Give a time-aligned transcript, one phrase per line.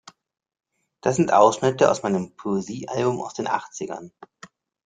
[1.01, 4.11] Das sind Ausschnitte aus meinem Poesiealbum aus den Achtzigern.